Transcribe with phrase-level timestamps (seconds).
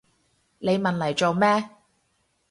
[0.57, 1.69] 你問嚟做咩？